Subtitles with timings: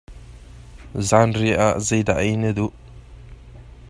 [1.09, 2.75] Zaanriah ah zei dah ei na duh?